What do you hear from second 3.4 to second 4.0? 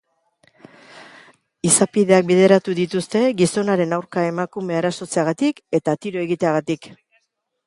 gizonaren